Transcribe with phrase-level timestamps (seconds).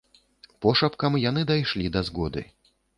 [0.67, 2.49] Пошапкам яны дайшлі да згоды.